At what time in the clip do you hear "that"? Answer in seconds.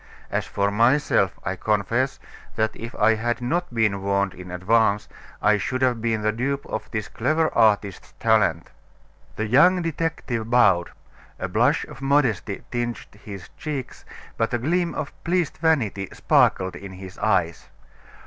2.55-2.75